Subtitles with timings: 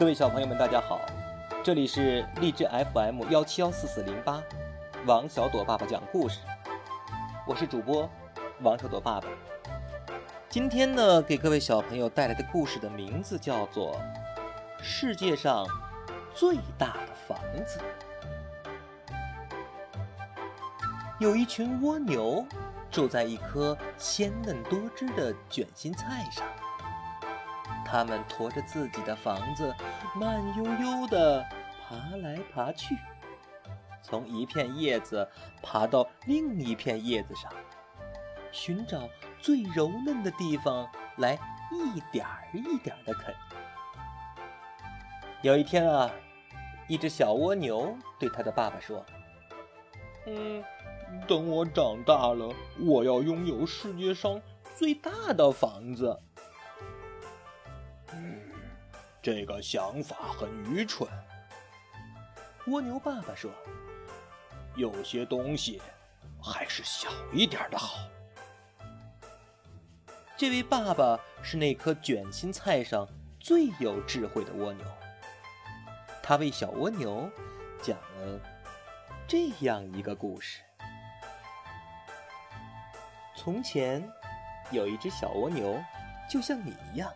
[0.00, 0.98] 各位小朋友们，大家好，
[1.62, 4.42] 这里是荔枝 FM 幺七幺四四零八，
[5.04, 6.38] 王小朵爸爸讲故事，
[7.46, 8.08] 我是主播
[8.62, 9.28] 王小朵爸爸。
[10.48, 13.94] 今天呢，给各位小朋友带来的故事的名字叫做
[14.82, 15.66] 《世界上
[16.32, 17.78] 最大的房子》。
[21.18, 22.42] 有一群蜗牛
[22.90, 26.42] 住在一颗鲜嫩多汁的卷心菜上。
[27.90, 29.74] 它们驮着自己的房子，
[30.14, 31.44] 慢悠悠地
[31.82, 32.96] 爬来爬去，
[34.00, 35.28] 从一片叶子
[35.60, 37.52] 爬到另一片叶子上，
[38.52, 39.08] 寻找
[39.40, 41.36] 最柔嫩的地方来
[41.72, 43.34] 一点儿一点儿地啃。
[45.42, 46.08] 有一天啊，
[46.86, 49.04] 一只小蜗牛对它的爸爸说
[50.28, 50.62] ：“嗯，
[51.26, 54.40] 等我长大了，我要拥有世界上
[54.76, 56.16] 最大的房子。”
[59.22, 61.08] 这个想法很愚蠢。
[62.66, 63.50] 蜗牛爸爸说
[64.76, 65.80] ：“有些东西
[66.42, 67.98] 还是小一点的好。”
[70.36, 73.06] 这位爸爸是那颗卷心菜上
[73.38, 74.86] 最有智慧的蜗牛。
[76.22, 77.28] 他为小蜗牛
[77.82, 78.40] 讲了
[79.28, 80.62] 这样一个故事：
[83.36, 84.02] 从前
[84.70, 85.78] 有一只小蜗牛，
[86.30, 87.12] 就像你一样。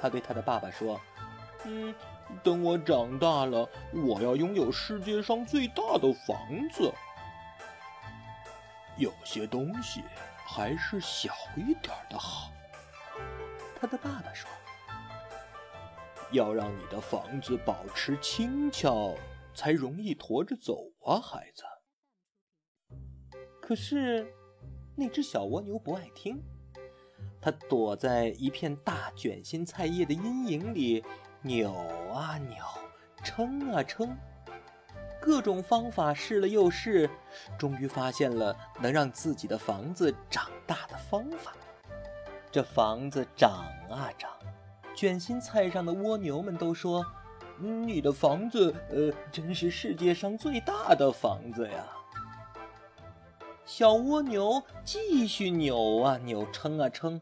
[0.00, 1.00] 他对他的爸爸说
[1.66, 1.94] ：“嗯，
[2.42, 6.36] 等我长大了，我要拥有世界上最大的房
[6.70, 6.92] 子。
[8.96, 10.02] 有些东西
[10.46, 12.50] 还是小一点的好。”
[13.78, 14.50] 他的爸爸说
[16.32, 19.14] ：“要让你的房子保持轻巧，
[19.54, 21.62] 才容易驮着走啊，孩子。”
[23.60, 24.34] 可是，
[24.96, 26.42] 那只小蜗牛不爱听。
[27.40, 31.02] 它躲在一片大卷心菜叶的阴影里，
[31.42, 31.72] 扭
[32.12, 32.56] 啊扭，
[33.24, 34.14] 撑啊撑，
[35.20, 37.08] 各种方法试了又试，
[37.58, 41.52] 终于发现了能让自己的房子长大的方法。
[42.50, 44.30] 这房子长啊长，
[44.94, 47.06] 卷心菜上的蜗牛们都说
[47.58, 51.86] ：“你的房子，呃，真是世界上最大的房子呀！”
[53.72, 57.20] 小蜗牛继续扭啊扭，撑啊撑，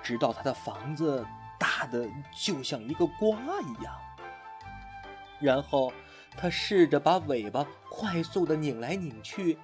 [0.00, 1.26] 直到它的房子
[1.58, 3.92] 大的就像一个瓜一样。
[5.40, 5.92] 然后，
[6.36, 9.58] 它试着把尾巴快速的拧来拧去，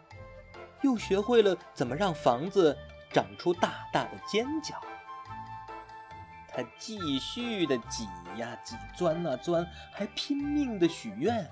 [0.82, 2.76] 又学会了怎么让房子
[3.12, 4.74] 长出大大的尖角。
[6.48, 11.48] 它继续的挤呀挤，钻啊钻，还拼命的许愿。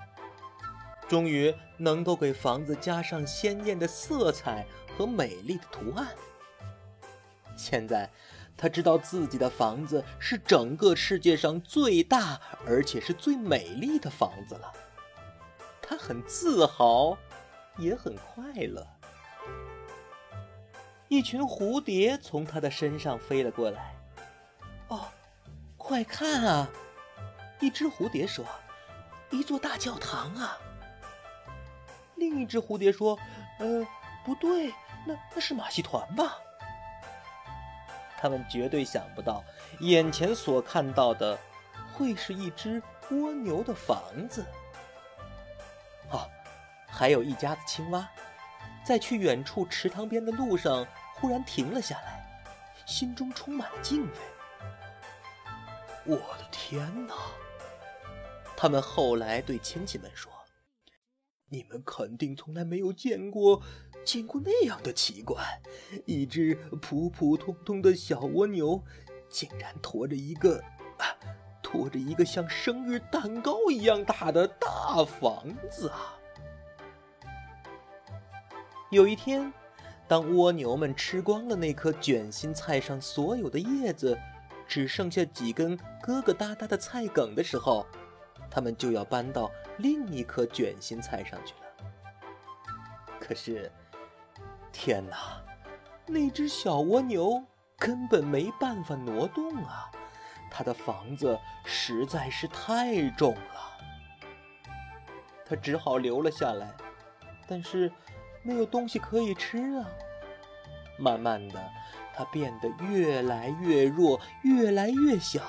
[1.07, 4.65] 终于能够给房子加上鲜艳的色彩
[4.97, 6.07] 和美丽的图案。
[7.55, 8.09] 现在，
[8.57, 14.73] 他知道自己的房子是整个世界上最大而且是最美丽的房子了。
[15.81, 17.17] 他很自豪，
[17.77, 18.85] 也很快乐。
[21.07, 23.95] 一群蝴蝶从他的身上飞了过来。
[24.87, 25.05] 哦，
[25.77, 26.69] 快看啊！
[27.61, 28.43] 一只蝴蝶说
[29.29, 30.57] ：“一座大教堂啊！”
[32.25, 33.17] 另一只蝴蝶说
[33.59, 33.85] ：“呃，
[34.25, 34.73] 不对，
[35.05, 36.37] 那那是马戏团吧？”
[38.17, 39.43] 他们绝对想不到，
[39.81, 41.37] 眼前所看到的
[41.93, 42.81] 会是一只
[43.11, 44.43] 蜗牛的房子。
[46.09, 46.25] 啊，
[46.87, 48.09] 还有一家子青蛙，
[48.83, 52.25] 在去远处池塘边的路上忽然停了下来，
[52.87, 54.11] 心中充满了敬畏。
[56.05, 57.13] 我的天哪！
[58.57, 60.34] 他们后来对亲戚们说。
[61.49, 63.61] 你们肯定从来没有见过，
[64.03, 65.43] 见过那样的奇观：
[66.05, 68.83] 一只普普通通的小蜗牛，
[69.29, 70.63] 竟然驮着一个，
[71.61, 76.17] 驮着一个像生日蛋糕一样大的大房子啊！
[78.89, 79.53] 有一天，
[80.07, 84.17] 当蜗牛们吃光了那颗卷心菜上所有的叶子，
[84.67, 87.85] 只剩下几根疙疙瘩瘩的菜梗的时候，
[88.49, 91.59] 他们就要搬到另一颗卷心菜上去了。
[93.19, 93.71] 可是，
[94.71, 95.41] 天哪，
[96.05, 97.43] 那只小蜗牛
[97.77, 99.89] 根本没办法挪动啊！
[100.51, 103.77] 它的房子实在是太重了，
[105.45, 106.71] 它只好留了下来。
[107.47, 107.91] 但是，
[108.43, 109.87] 没有东西可以吃啊！
[110.97, 111.61] 慢慢的，
[112.13, 115.41] 它变得越来越弱，越来越小。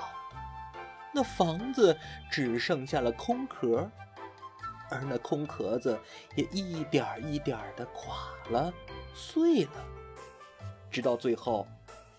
[1.13, 1.97] 那房子
[2.29, 3.89] 只剩下了空壳，
[4.89, 5.99] 而那空壳子
[6.35, 8.71] 也一点一点的垮了、
[9.13, 9.85] 碎了，
[10.91, 11.67] 直到最后，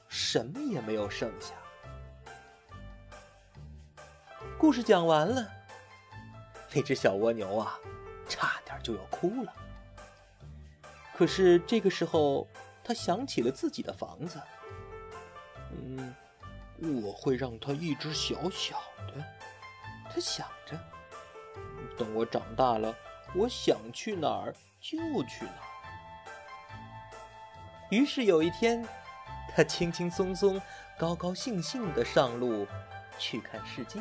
[0.08, 1.54] 什么也没有剩下。
[4.58, 5.48] 故事讲完了，
[6.72, 7.78] 那只小蜗牛啊，
[8.28, 9.52] 差点就要哭了。
[11.14, 12.46] 可是这个时候，
[12.82, 14.40] 他想起了自己的房子。
[15.70, 16.14] 嗯，
[16.80, 19.24] 我会让它一直小小的。
[20.10, 20.78] 他想着，
[21.96, 22.94] 等我长大了，
[23.34, 25.68] 我想去哪儿就去哪儿。
[27.90, 28.86] 于是有一天，
[29.54, 30.60] 他轻轻松松、
[30.98, 32.66] 高高兴兴地上路
[33.18, 34.00] 去看世界。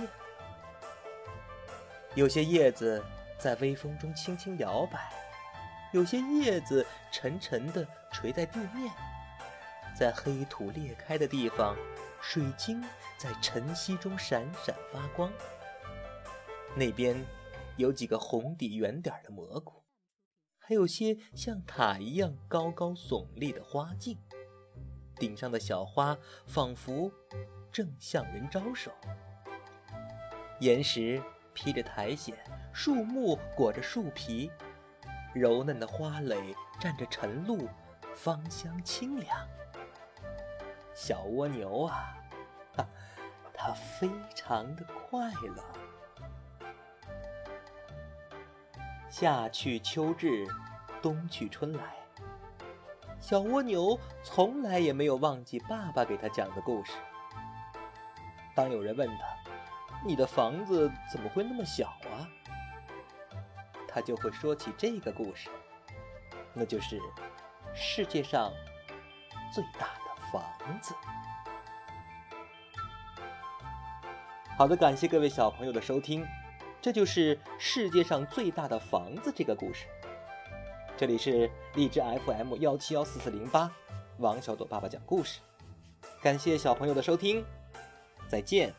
[2.15, 3.03] 有些叶子
[3.37, 5.11] 在微风中轻轻摇摆，
[5.91, 8.91] 有些叶子沉沉地垂在地面。
[9.97, 11.75] 在黑土裂开的地方，
[12.29, 12.83] 水晶
[13.17, 15.31] 在晨曦中闪闪发光。
[16.75, 17.25] 那边
[17.77, 19.81] 有几个红底圆点的蘑菇，
[20.59, 24.17] 还有些像塔一样高高耸立的花茎，
[25.15, 27.09] 顶上的小花仿佛
[27.71, 28.91] 正向人招手。
[30.59, 32.35] 岩石披着苔藓，
[32.73, 34.51] 树木裹着树皮，
[35.33, 37.69] 柔嫩的花蕾蘸着晨露，
[38.13, 39.47] 芳香清凉。
[40.93, 42.16] 小蜗牛啊，
[43.57, 45.65] 他非常的快乐。
[49.09, 50.47] 夏去秋至，
[51.01, 51.95] 冬去春来。
[53.19, 56.93] 小蜗牛从来也没有忘记爸爸给他讲的故事。
[58.55, 59.23] 当有人问他
[60.05, 62.29] ：“你的房子怎么会那么小啊？”
[63.89, 65.49] 他就会说起这个故事，
[66.53, 67.01] 那就是
[67.73, 68.53] 世界上
[69.51, 70.07] 最大的。
[70.29, 70.43] 房
[70.81, 70.93] 子。
[74.57, 76.25] 好的，感谢各位小朋友的收听，
[76.81, 79.85] 这就是世界上最大的房子这个故事。
[80.97, 83.71] 这里是荔枝 FM 幺七幺四四零八，
[84.17, 85.41] 王小朵爸爸讲故事。
[86.23, 87.45] 感谢小朋友的收听，
[88.27, 88.73] 再见。